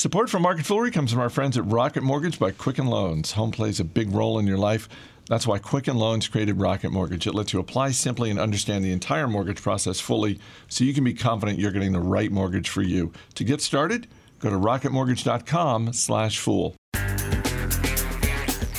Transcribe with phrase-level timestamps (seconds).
[0.00, 3.32] Support for Market Foolery comes from our friends at Rocket Mortgage by Quicken Loans.
[3.32, 4.88] Home plays a big role in your life.
[5.28, 7.26] That's why Quicken Loans created Rocket Mortgage.
[7.26, 11.04] It lets you apply simply and understand the entire mortgage process fully so you can
[11.04, 13.12] be confident you're getting the right mortgage for you.
[13.34, 14.06] To get started,
[14.38, 16.76] go to rocketmortgage.com slash fool.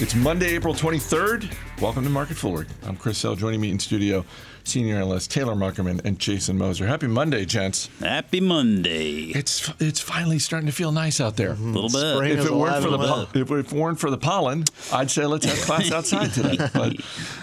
[0.02, 1.56] It's Monday, April 23rd.
[1.80, 2.66] Welcome to Market Foolery.
[2.88, 3.36] I'm Chris Hill.
[3.36, 4.26] Joining me in studio,
[4.64, 6.88] senior analyst Taylor Muckerman and Jason Moser.
[6.88, 7.88] Happy Monday, gents.
[8.00, 9.26] Happy Monday.
[9.26, 11.52] It's it's finally starting to feel nice out there.
[11.52, 12.16] A little bit.
[12.16, 15.28] Spring If it, weren't for the po- if it weren't for the pollen, I'd say
[15.28, 16.58] let's have class outside today.
[16.74, 16.96] But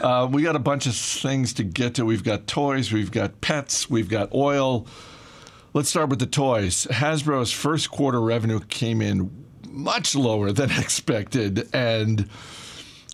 [0.03, 2.05] uh, we got a bunch of things to get to.
[2.05, 4.85] We've got toys, we've got pets, we've got oil.
[5.75, 6.89] Let's start with the toys.
[6.91, 12.29] Hasbro's first quarter revenue came in much lower than expected, and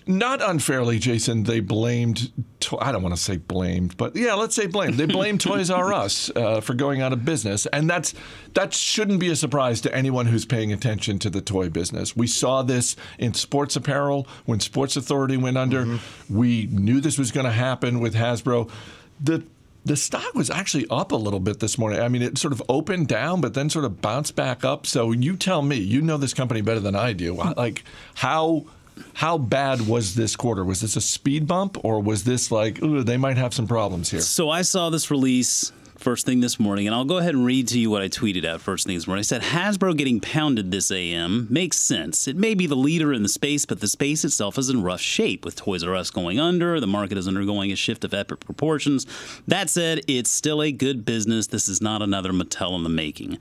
[0.06, 1.44] not unfairly, Jason.
[1.44, 2.30] They blamed.
[2.60, 4.94] To- I don't want to say blamed, but yeah, let's say blamed.
[4.94, 8.14] They blamed Toys R Us uh, for going out of business, and that's
[8.52, 12.14] that shouldn't be a surprise to anyone who's paying attention to the toy business.
[12.14, 15.98] We saw this in sports apparel when Sports Authority went under.
[16.28, 18.70] We knew this was going to happen with Hasbro.
[19.20, 19.44] The
[19.84, 22.00] the stock was actually up a little bit this morning.
[22.00, 24.86] I mean, it sort of opened down, but then sort of bounced back up.
[24.86, 27.34] So you tell me, you know this company better than I do.
[27.34, 28.64] Like how
[29.14, 30.64] how bad was this quarter?
[30.64, 34.10] Was this a speed bump, or was this like ooh, they might have some problems
[34.10, 34.20] here?
[34.20, 37.68] So I saw this release first thing this morning, and I'll go ahead and read
[37.68, 39.20] to you what I tweeted out first thing this morning.
[39.20, 42.26] I said, Hasbro getting pounded this AM makes sense.
[42.28, 45.00] It may be the leader in the space, but the space itself is in rough
[45.00, 46.80] shape with Toys R Us going under.
[46.80, 49.06] The market is undergoing a shift of epic proportions.
[49.46, 51.46] That said, it's still a good business.
[51.46, 53.38] This is not another Mattel in the making.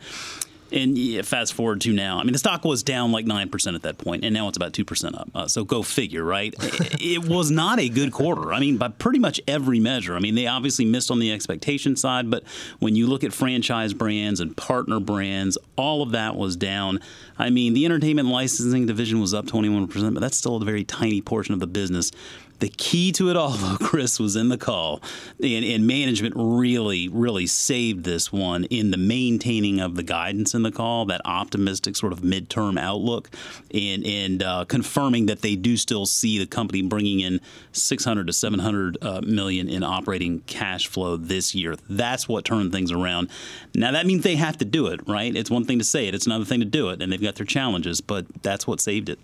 [0.73, 3.83] And yeah, fast forward to now, I mean, the stock was down like 9% at
[3.83, 5.29] that point, and now it's about 2% up.
[5.35, 6.53] Uh, so go figure, right?
[6.99, 8.52] it, was not a good quarter.
[8.52, 10.16] I mean, by pretty much every measure.
[10.16, 12.44] I mean, they obviously missed on the expectation side, but
[12.79, 16.99] when you look at franchise brands and partner brands, all of that was down.
[17.38, 21.21] I mean, the entertainment licensing division was up 21%, but that's still a very tiny
[21.21, 22.11] portion of the business.
[22.59, 25.02] The key to it all, though, Chris, was in the call.
[25.41, 30.63] And, and management really, really saved this one in the maintaining of the guidance in
[30.63, 33.30] the call, that optimistic sort of midterm outlook,
[33.74, 38.34] and, and uh, confirming that they do still see the company bringing in 600 to
[38.34, 41.75] 700 uh, million in operating cash flow this year.
[41.90, 43.30] That's what turned things around.
[43.75, 45.36] Now, that means they have to do it, right?
[45.36, 47.36] It's one thing to say it, it's another thing to do it, and they've got
[47.36, 49.19] their challenges, but that's what saved it.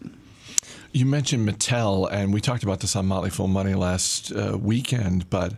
[0.91, 5.29] You mentioned Mattel, and we talked about this on Motley Fool Money last uh, weekend,
[5.29, 5.53] but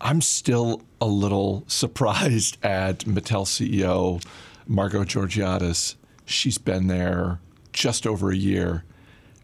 [0.00, 4.24] I'm still a little surprised at Mattel CEO
[4.68, 5.96] Margo Georgiadis.
[6.24, 7.40] She's been there
[7.72, 8.84] just over a year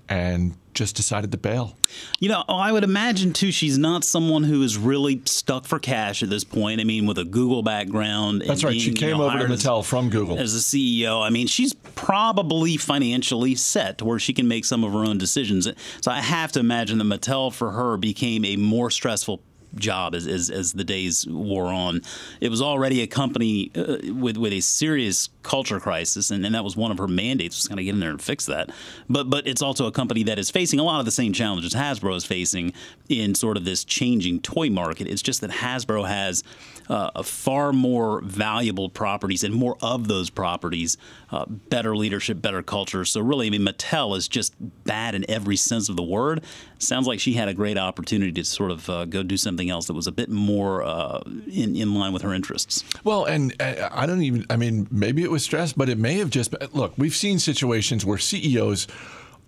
[0.08, 1.76] and just decided to bail.
[2.20, 3.52] You know, I would imagine too.
[3.52, 6.80] She's not someone who is really stuck for cash at this point.
[6.80, 8.40] I mean, with a Google background.
[8.42, 8.72] and That's right.
[8.80, 10.38] She being, you came know, over to hired as- Mattel from Google.
[10.38, 11.20] as a CEO.
[11.22, 15.18] I mean, she's probably financially set to where she can make some of her own
[15.18, 15.68] decisions.
[16.00, 19.42] So I have to imagine that Mattel for her became a more stressful
[19.74, 22.02] job as, as, as the days wore on.
[22.40, 26.64] It was already a company uh, with with a serious culture crisis, and, and that
[26.64, 28.70] was one of her mandates was kind of get in there and fix that.
[29.08, 31.74] But but it's also a company that is facing a lot of the same challenges
[31.74, 32.72] Hasbro is facing
[33.08, 35.06] in sort of this changing toy market.
[35.06, 36.44] It's just that Hasbro has
[36.88, 40.96] uh, far more valuable properties and more of those properties,
[41.30, 43.04] uh, better leadership, better culture.
[43.04, 44.54] So really, I mean, Mattel is just
[44.84, 46.44] bad in every sense of the word.
[46.78, 49.86] Sounds like she had a great opportunity to sort of uh, go do something else
[49.86, 52.84] that was a bit more uh, in in line with her interests.
[53.04, 56.30] Well, and I don't even, I mean, maybe it was stress, but it may have
[56.30, 58.86] just look, we've seen situations where CEOs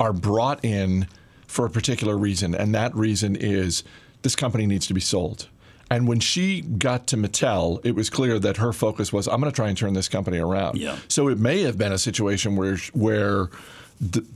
[0.00, 1.06] are brought in
[1.46, 3.84] for a particular reason, and that reason is
[4.22, 5.48] this company needs to be sold.
[5.94, 9.52] And when she got to Mattel, it was clear that her focus was, I'm going
[9.52, 10.76] to try and turn this company around.
[10.76, 10.98] Yeah.
[11.06, 13.48] So it may have been a situation where, where
[14.00, 14.26] the,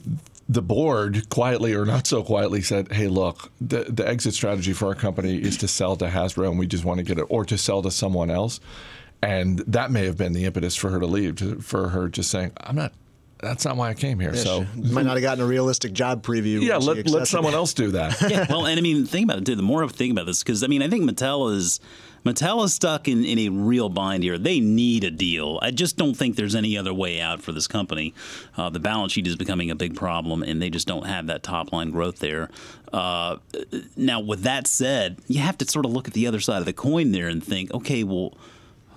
[0.48, 4.86] the board quietly or not so quietly said, "Hey, look, the the exit strategy for
[4.86, 7.44] our company is to sell to Hasbro, and we just want to get it, or
[7.44, 8.60] to sell to someone else."
[9.20, 12.30] And that may have been the impetus for her to leave, to, for her just
[12.30, 12.92] saying, "I'm not.
[13.40, 14.66] That's not why I came here." so.
[14.74, 16.62] She might not have gotten a realistic job preview.
[16.62, 18.20] Yeah, let, let someone else do that.
[18.30, 19.54] yeah, well, and I mean, think about it too.
[19.54, 21.80] The more I think about this, because I mean, I think Mattel is
[22.24, 24.38] Mattel is stuck in, in a real bind here.
[24.38, 25.58] They need a deal.
[25.62, 28.12] I just don't think there's any other way out for this company.
[28.56, 31.42] Uh, the balance sheet is becoming a big problem, and they just don't have that
[31.42, 32.50] top line growth there.
[32.92, 33.36] Uh,
[33.96, 36.66] now, with that said, you have to sort of look at the other side of
[36.66, 38.34] the coin there and think, okay, well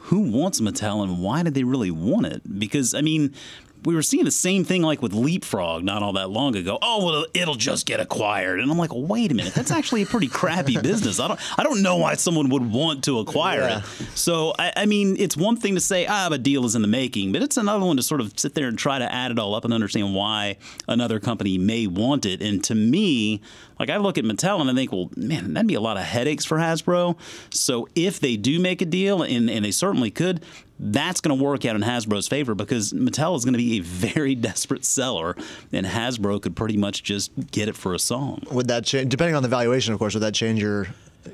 [0.06, 2.60] who wants Mattel and why did they really want it?
[2.60, 3.34] Because I mean,
[3.84, 6.78] we were seeing the same thing like with Leapfrog not all that long ago.
[6.82, 10.06] Oh well, it'll just get acquired, and I'm like, wait a minute, that's actually a
[10.06, 11.20] pretty crappy business.
[11.20, 13.78] I don't I don't know why someone would want to acquire Yeah.
[13.80, 13.84] it.
[14.16, 16.88] So I, I mean, it's one thing to say ah, a deal is in the
[16.88, 19.40] making, but it's another one to sort of sit there and try to add it
[19.40, 20.58] all up and understand why
[20.88, 22.42] another company may want it.
[22.42, 23.42] And to me,
[23.80, 26.04] like I look at Mattel and I think, well, man, that'd be a lot of
[26.04, 27.18] headaches for Hasbro.
[27.52, 30.44] So if they do make a deal, and, and they certainly could,
[30.84, 33.82] that's going to work out in Hasbro's favor because Mattel is going to be a
[33.84, 35.36] very desperate seller,
[35.72, 38.44] and Hasbro could pretty much just get it for a song.
[38.52, 39.10] Would that change?
[39.10, 40.88] Depending on the valuation, of course, would that change your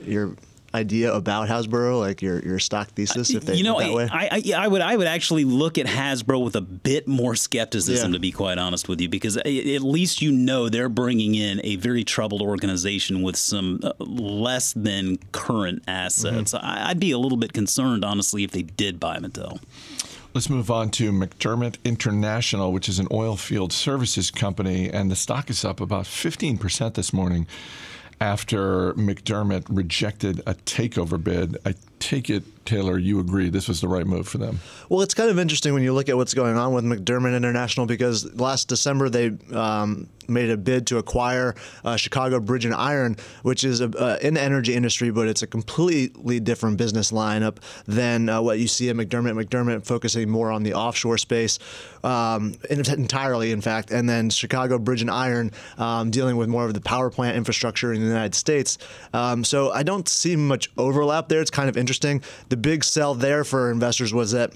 [0.04, 0.36] your
[0.78, 3.32] idea about Hasbro, like your your stock thesis?
[3.32, 4.10] If they you know, went that way?
[4.12, 8.12] I, I, I would I would actually look at Hasbro with a bit more skepticism,
[8.12, 8.16] Yeah.
[8.16, 11.76] to be quite honest with you, because at least you know they're bringing in a
[11.76, 16.54] very troubled organization with some uh, less than current assets.
[16.54, 16.66] Mm-hmm.
[16.66, 19.60] I, I'd be a little bit concerned, honestly, if they did buy Mattel.
[20.34, 25.16] Let's move on to McDermott International, which is an oil field services company, and the
[25.16, 27.48] stock is up about 15% this morning
[28.20, 31.58] after McDermott rejected a takeover bid.
[31.66, 34.60] I take it, Taylor, you agree this was the right move for them.
[34.90, 37.86] Well, it's kind of interesting when you look at what's going on with McDermott International
[37.86, 43.18] because last December they um, made a bid to acquire uh, Chicago Bridge and Iron,
[43.44, 47.58] which is a, uh, in the energy industry, but it's a completely different business lineup
[47.86, 49.42] than uh, what you see at McDermott.
[49.42, 51.60] McDermott focusing more on the offshore space
[52.04, 56.66] um, en- entirely, in fact, and then Chicago Bridge and Iron um, dealing with more
[56.66, 58.78] of the power plant infrastructure in the United States.
[59.14, 61.42] Um, so I don't see much overlap there.
[61.42, 62.22] It's kind of interesting.
[62.50, 64.52] The big sell there for investors was that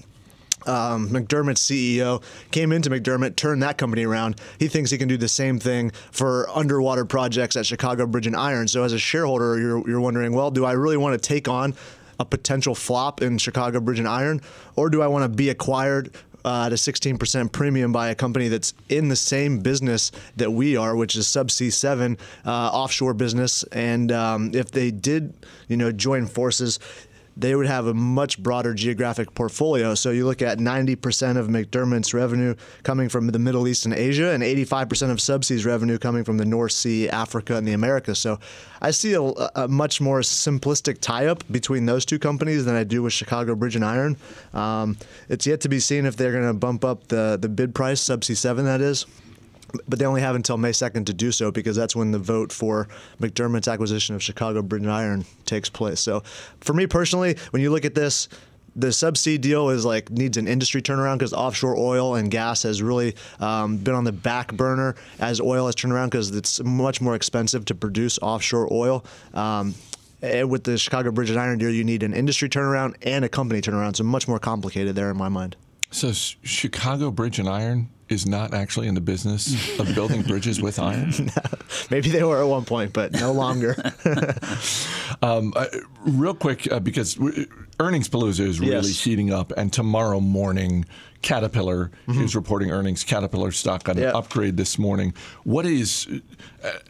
[0.66, 4.40] um, McDermott's CEO came into McDermott, turned that company around.
[4.58, 8.36] He thinks he can do the same thing for underwater projects at Chicago Bridge and
[8.36, 8.68] Iron.
[8.68, 11.74] So, as a shareholder, you're, you're wondering, well, do I really want to take on
[12.20, 14.40] a potential flop in Chicago Bridge and Iron,
[14.76, 16.14] or do I want to be acquired?
[16.44, 20.76] Uh, at a 16% premium by a company that's in the same business that we
[20.76, 23.62] are, which is Subsea 7 uh, offshore business.
[23.70, 25.34] And um, if they did,
[25.68, 26.80] you know, join forces,
[27.36, 29.94] they would have a much broader geographic portfolio.
[29.94, 34.30] So you look at 90% of McDermott's revenue coming from the Middle East and Asia,
[34.30, 38.18] and 85% of Subsea's revenue coming from the North Sea, Africa, and the Americas.
[38.18, 38.38] So
[38.80, 43.02] I see a, a much more simplistic tie-up between those two companies than I do
[43.02, 44.16] with Chicago Bridge and Iron.
[44.52, 44.96] Um,
[45.28, 48.02] it's yet to be seen if they're going to bump up the the bid price,
[48.02, 49.06] Subsea 7 that is
[49.88, 52.52] but they only have until May 2nd to do so because that's when the vote
[52.52, 52.88] for
[53.20, 56.00] McDermott's acquisition of Chicago Bridge and Iron takes place.
[56.00, 56.22] So,
[56.60, 58.28] for me personally, when you look at this,
[58.74, 62.82] the subsea deal is like needs an industry turnaround because offshore oil and gas has
[62.82, 67.00] really um, been on the back burner as oil has turned around because it's much
[67.00, 69.04] more expensive to produce offshore oil.
[69.34, 69.74] Um,
[70.22, 73.28] and with the Chicago Bridge and Iron deal, you need an industry turnaround and a
[73.28, 73.96] company turnaround.
[73.96, 75.56] So much more complicated there in my mind.
[75.90, 80.78] So, Chicago Bridge and Iron is not actually in the business of building bridges with
[80.90, 81.12] iron.
[81.90, 83.74] Maybe they were at one point, but no longer.
[85.20, 85.66] Um, uh,
[86.04, 87.16] real quick, uh, because
[87.82, 89.04] earnings palooza is really Yes.
[89.04, 90.84] heating up, and tomorrow morning,
[91.22, 92.22] Caterpillar mm-hmm.
[92.22, 93.04] is reporting earnings.
[93.04, 94.10] Caterpillar stock got an Yeah.
[94.10, 95.14] upgrade this morning.
[95.44, 96.06] What is,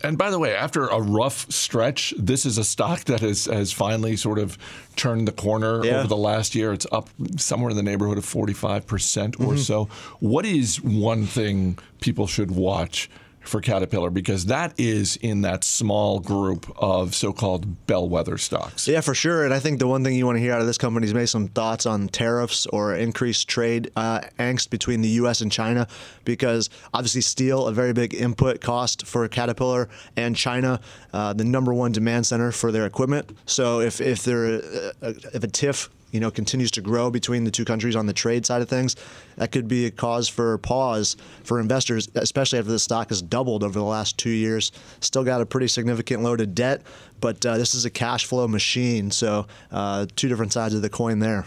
[0.03, 3.73] and by the way, after a rough stretch, this is a stock that has, has
[3.73, 4.57] finally sort of
[4.97, 5.99] turned the corner Yeah.
[5.99, 6.73] over the last year.
[6.73, 9.57] It's up somewhere in the neighborhood of 45% or mm-hmm.
[9.59, 9.89] so.
[10.21, 13.11] What is one thing people should watch?
[13.45, 18.87] For Caterpillar, because that is in that small group of so called bellwether stocks.
[18.87, 19.45] Yeah, for sure.
[19.45, 21.15] And I think the one thing you want to hear out of this company is
[21.15, 25.41] maybe some thoughts on tariffs or increased trade uh, angst between the U.S.
[25.41, 25.87] and China,
[26.25, 30.81] because obviously steel, a very big input cost for Caterpillar, and China,
[31.13, 33.37] uh, the number one demand center for their equipment.
[33.47, 34.63] So if if there
[35.03, 38.13] uh, if a tiff you know continues to grow between the two countries on the
[38.13, 38.95] trade side of things,
[39.37, 43.65] that could be a cause for pause for investors, especially after the stock has doubled
[43.65, 44.71] over the last two years.
[45.01, 46.83] Still got a pretty significant load of debt,
[47.21, 49.11] but uh, this is a cash flow machine.
[49.11, 51.47] So uh, two different sides of the coin there.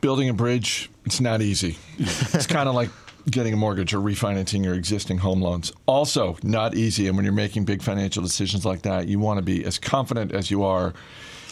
[0.00, 1.78] building a bridge, it's not easy.
[1.98, 2.90] it's kind of like
[3.30, 5.72] getting a mortgage or refinancing your existing home loans.
[5.86, 7.08] Also, not easy.
[7.08, 10.32] And when you're making big financial decisions like that, you want to be as confident
[10.32, 10.94] as you are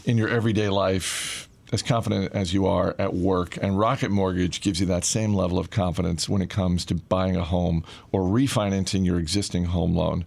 [0.04, 3.59] in your everyday life, as confident as you are at work.
[3.61, 7.37] And Rocket Mortgage gives you that same level of confidence when it comes to buying
[7.37, 10.25] a home or refinancing your existing home loan.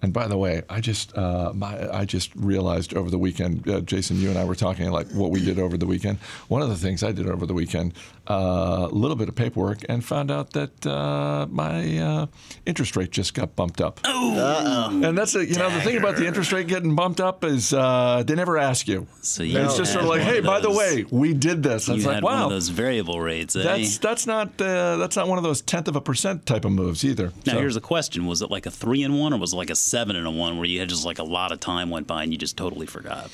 [0.00, 3.80] And by the way, I just uh, my I just realized over the weekend, uh,
[3.80, 6.18] Jason, you and I were talking like what we did over the weekend.
[6.48, 7.94] One of the things I did over the weekend,
[8.28, 12.26] a uh, little bit of paperwork, and found out that uh, my uh,
[12.64, 13.98] interest rate just got bumped up.
[14.04, 17.42] Oh, And that's a, you know the thing about the interest rate getting bumped up
[17.44, 19.06] is uh, they never ask you.
[19.22, 21.88] So you it's just sort of like, hey, of by the way, we did this.
[21.88, 23.56] you It's had like, one wow, of those variable rates.
[23.56, 23.62] Eh?
[23.64, 26.70] that's that's not uh, that's not one of those tenth of a percent type of
[26.72, 27.32] moves either.
[27.46, 29.56] Now So- here's a question: Was it like a three and one, or was it
[29.56, 31.90] like a seven and a one, where you had just like a lot of time
[31.90, 33.30] went by and you just totally forgot?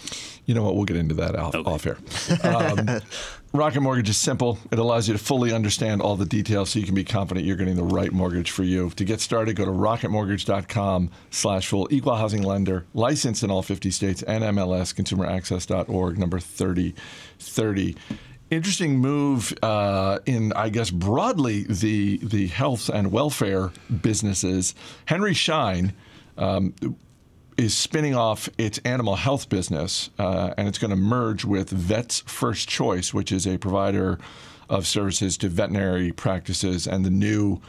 [0.47, 0.75] You know what?
[0.77, 1.71] We'll get into that off, Okay.
[1.71, 1.97] off air.
[2.43, 3.01] Um,
[3.55, 4.59] Rocket Mortgage is simple.
[4.73, 7.57] It allows you to fully understand all the details so you can be confident you're
[7.57, 8.91] getting the right mortgage for you.
[8.91, 13.91] To get started, go to rocketmortgage.com slash fool equal housing lender, licensed in all 50
[13.93, 17.95] states, and NMLS, consumeraccess.org, number 3030.
[18.51, 23.71] Interesting move uh, in, I guess, broadly the, the health and welfare
[24.03, 24.75] businesses.
[25.07, 25.93] Henry Schein
[27.57, 32.21] is spinning off its animal health business, uh, and it's going to merge with Vets
[32.27, 34.19] First Choice, which is a provider
[34.69, 36.87] of services to veterinary practices.
[36.87, 37.61] And the new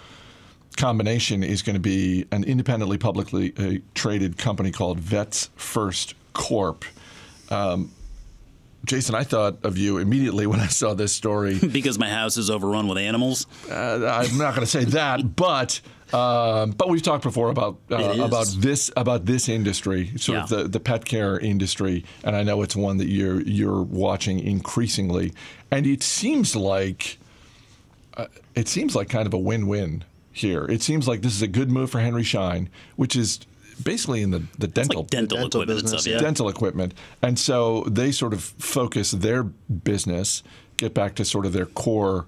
[0.77, 6.86] combination is going to be an independently publicly uh, traded company called Vets First Corp.
[7.50, 7.91] Um,
[8.86, 11.60] Jason, I thought of you immediately when I saw this story.
[11.75, 13.48] Because my house is overrun with animals.
[13.69, 15.81] Uh, I'm not going to say that, but
[16.13, 20.67] um, but we've talked before about uh, about this about this industry, sort of the,
[20.67, 25.33] the pet care industry, and I know it's one that you're you're watching increasingly,
[25.71, 27.17] and it seems like
[28.15, 30.65] uh, it seems like kind of a win-win here.
[30.65, 33.39] It seems like this is a good move for Henry Schein, which is
[33.83, 36.13] basically in the the dental like dental, dental equipment business, stuff.
[36.13, 36.19] Yeah.
[36.19, 36.93] dental equipment.
[37.21, 40.43] And so they sort of focus their business,
[40.77, 42.25] get back to sort of their core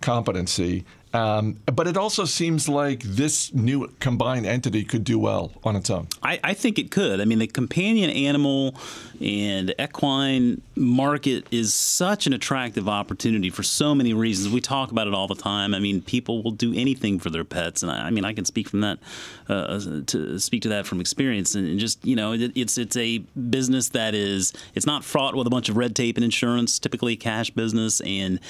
[0.00, 0.84] competency.
[1.12, 5.90] Um, but it also seems like this new combined entity could do well on its
[5.90, 6.06] own.
[6.22, 7.20] I, I think it could.
[7.20, 8.76] I mean, the companion animal
[9.20, 14.52] and equine market is such an attractive opportunity for so many reasons.
[14.52, 15.74] We talk about it all the time.
[15.74, 18.44] I mean, people will do anything for their pets, and I, I mean, I can
[18.44, 18.98] speak from that
[19.48, 21.54] uh, to speak to that from experience.
[21.54, 25.46] And just you know, it, it's it's a business that is it's not fraught with
[25.46, 26.78] a bunch of red tape and insurance.
[26.78, 28.40] Typically, cash business, and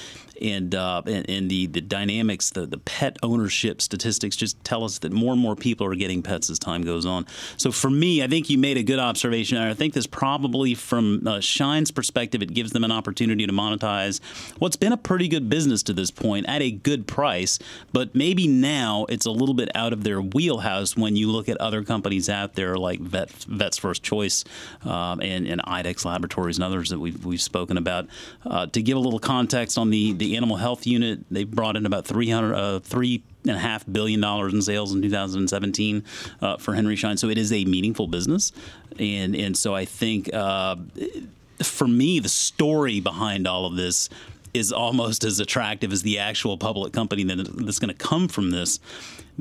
[0.41, 4.99] and uh, and, and the the dynamics, the the pet ownership statistics just tell us
[4.99, 7.25] that more and more people are getting pets as time goes on.
[7.57, 9.57] So for me, I think you made a good observation.
[9.57, 14.19] I think this probably, from uh, Schein's perspective, it gives them an opportunity to monetize
[14.59, 17.59] what's been a pretty good business to this point at a good price.
[17.93, 21.57] But maybe now it's a little bit out of their wheelhouse when you look at
[21.57, 24.43] other companies out there like Vet, Vets First Choice
[24.83, 28.07] um, and, and IDEXX Laboratories and others that we've, we've spoken about.
[28.45, 31.85] Uh, to give a little context on the, the animal health unit, they brought in
[31.85, 36.03] about 300, uh, three and a half billion dollars in sales in 2017
[36.41, 37.17] uh, for Henry Schein.
[37.17, 38.51] So it is a meaningful business,
[38.99, 40.75] and and so I think uh,
[41.63, 44.09] for me the story behind all of this
[44.53, 48.51] is almost as attractive as the actual public company that, that's going to come from
[48.51, 48.79] this,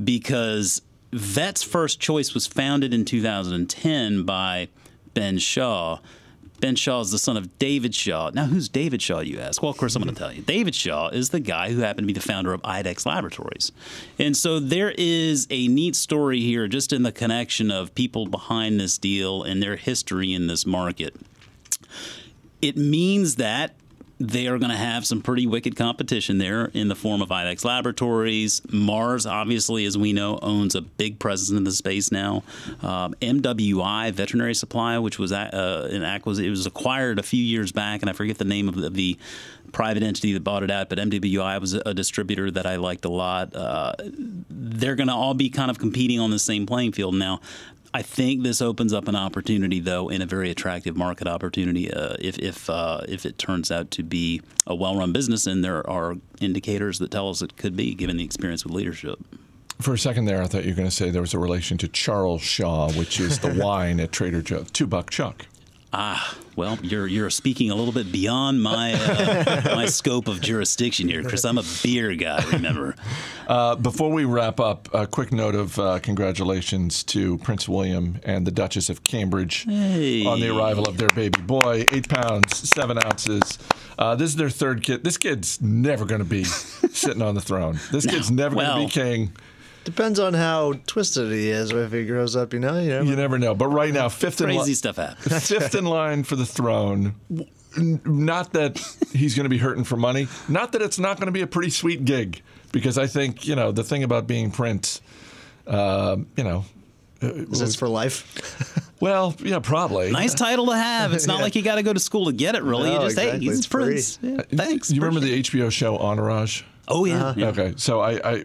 [0.02, 4.69] because Vet's First Choice was founded in 2010 by
[5.14, 5.99] Ben Shaw.
[6.61, 8.31] Ben Shaw is the son of David Shaw.
[8.35, 9.62] Now, who's David Shaw, you ask?
[9.62, 10.43] Well, of course, I'm going to tell you.
[10.43, 13.73] David Shaw is the guy who happened to be the founder of IDEXX Laboratories.
[14.19, 18.79] And so there is a neat story here just in the connection of people behind
[18.79, 21.17] this deal and their history in this market.
[22.61, 23.75] It means that
[24.21, 27.65] they are going to have some pretty wicked competition there in the form of IDEXX
[27.65, 28.61] Laboratories.
[28.71, 32.43] Mars, obviously, as we know, owns a big presence in the space now.
[32.83, 37.73] Um, MWI Veterinary Supply, which was uh, an acquisition, it was acquired a few years
[37.73, 39.19] back, and I forget the name of the, the
[39.73, 43.11] private entity that bought it out, but MWI was a distributor that I liked a
[43.11, 43.55] lot.
[43.57, 43.95] Uh,
[44.50, 47.41] they're going to all be kind of competing on the same playing field now.
[47.92, 51.92] I think this opens up an opportunity, though, in a very attractive market opportunity.
[51.92, 55.88] Uh, if if uh, if it turns out to be a well-run business, and there
[55.90, 59.18] are indicators that tell us it could be, given the experience with leadership.
[59.80, 61.78] For a second there, I thought you were going to say there was a relation
[61.78, 65.47] to Charles Shaw, which is the wine at Trader Joe's, two buck chuck.
[65.92, 71.09] Ah, well, you're you're speaking a little bit beyond my uh, my scope of jurisdiction
[71.09, 71.44] here, Chris.
[71.44, 72.94] I'm a beer guy, remember.
[73.49, 78.47] Uh, before we wrap up, a quick note of uh, congratulations to Prince William and
[78.47, 80.25] the Duchess of Cambridge Hey.
[80.25, 83.59] on the arrival of their baby boy, eight pounds, seven ounces.
[83.99, 85.02] Uh, this is their third kid.
[85.02, 86.44] This kid's never going to be
[86.92, 87.80] sitting on the throne.
[87.90, 89.32] This kid's never going to be king.
[89.84, 92.78] Depends on how twisted he is if he grows up, you know.
[92.78, 93.02] You know.
[93.02, 93.54] You never know.
[93.54, 95.49] But right now, fifth in Crazy line, stuff happens.
[95.49, 97.14] fifth in line for the throne.
[97.76, 98.78] Not that
[99.12, 100.28] he's going to be hurting for money.
[100.49, 102.42] Not that it's not going to be a pretty sweet gig.
[102.72, 105.00] Because I think you know the thing about being Prince,
[105.66, 106.64] uh, you know,
[107.22, 108.87] uh, Is this for life?
[109.00, 110.10] Well, yeah, probably.
[110.12, 111.14] Nice title to have.
[111.14, 111.44] It's not Yeah.
[111.44, 112.62] like you got to go to school to get it.
[112.62, 114.18] Really, No, you just hey, he's It's Prince.
[114.20, 114.90] Yeah, uh, thanks.
[114.90, 116.64] You remember the HBO show Entourage?
[116.87, 117.32] Oh yeah.
[117.34, 117.46] yeah.
[117.46, 118.44] Okay, so I, I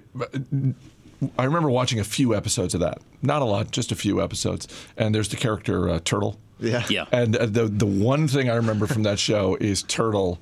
[1.37, 2.99] I remember watching a few episodes of that.
[3.21, 4.67] Not a lot, just a few episodes.
[4.97, 6.39] And there's the character uh, Turtle.
[6.59, 6.85] Yeah.
[6.89, 7.05] Yeah.
[7.11, 10.39] And uh, the the one thing I remember from that show is Turtle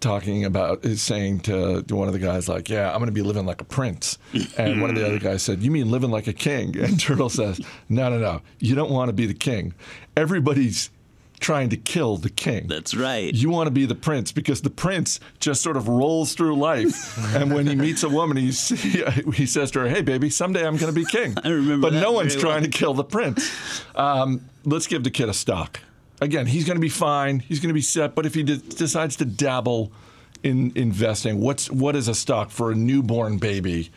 [0.00, 3.12] talking about is saying to, to one of the guys like, "Yeah, I'm going to
[3.12, 4.18] be living like a prince,"
[4.56, 7.28] and one of the other guys said, "You mean living like a king?" And Turtle
[7.28, 8.40] says, "No, no, no.
[8.60, 9.74] You don't want to be the king.
[10.16, 10.90] Everybody's."
[11.38, 12.66] Trying to kill the king.
[12.66, 13.32] That's right.
[13.32, 17.16] You want to be the prince because the prince just sort of rolls through life,
[17.34, 18.46] and when he meets a woman, he
[19.32, 22.00] he says to her, "Hey, baby, someday I'm going to be king." I remember but
[22.00, 23.50] no one's trying to kill the prince.
[23.94, 25.80] Um, let's give the kid a stock.
[26.20, 27.40] Again, he's going to be fine.
[27.40, 28.14] He's going to be set.
[28.14, 29.92] But if he de- decides to dabble
[30.42, 33.90] in investing, what's what is a stock for a newborn baby?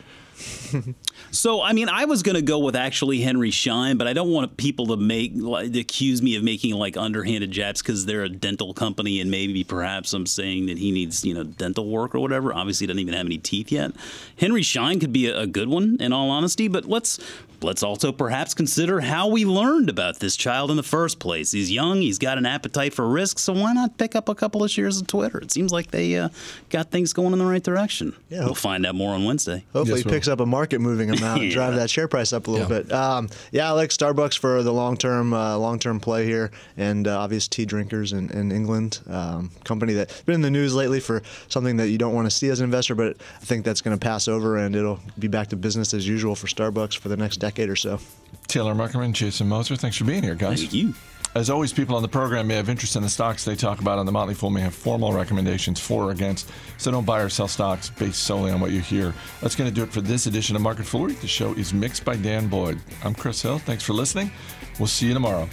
[1.30, 4.30] So, I mean, I was going to go with actually Henry Schein, but I don't
[4.30, 8.24] want people to make like, to accuse me of making like underhanded jabs because they're
[8.24, 12.14] a dental company and maybe perhaps I'm saying that he needs you know dental work
[12.14, 12.52] or whatever.
[12.52, 13.92] Obviously, he doesn't even have any teeth yet.
[14.36, 16.68] Henry Schein could be a, a good one, in all honesty.
[16.68, 17.18] But let's
[17.64, 21.52] let's also perhaps consider how we learned about this child in the first place.
[21.52, 24.62] He's young, he's got an appetite for risk, so why not pick up a couple
[24.64, 25.38] of shares of Twitter?
[25.38, 26.28] It seems like they uh,
[26.70, 28.14] got things going in the right direction.
[28.28, 28.44] Yeah.
[28.44, 29.64] we'll find out more on Wednesday.
[29.72, 31.54] Hopefully, Yes, he picks up a market moving amount and Yeah.
[31.54, 32.82] drive that share price up a little Yeah.
[32.82, 32.92] bit.
[32.92, 37.06] Um, yeah, I like Starbucks for the long term uh, long term play here, and
[37.06, 39.00] uh, obvious tea drinkers in, in England.
[39.08, 42.30] Um, company that's been in the news lately for something that you don't want to
[42.30, 45.28] see as an investor, but I think that's going to pass over and it'll be
[45.28, 47.98] back to business as usual for Starbucks for the next decade or so.
[48.48, 50.60] Taylor Muckerman, Jason Moser, thanks for being here, guys.
[50.60, 50.94] Thank you.
[51.34, 53.98] As always, people on the program may have interest in the stocks they talk about
[53.98, 57.30] on the Motley Fool may have formal recommendations for or against, so don't buy or
[57.30, 59.14] sell stocks based solely on what you hear.
[59.40, 61.14] That's going to do it for this edition of Market Foolery.
[61.14, 62.78] The show is mixed by Dan Boyd.
[63.02, 63.58] I'm Chris Hill.
[63.58, 64.30] Thanks for listening.
[64.78, 65.48] We'll see you tomorrow.